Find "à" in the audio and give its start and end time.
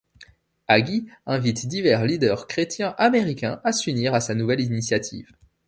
3.63-3.71, 4.15-4.19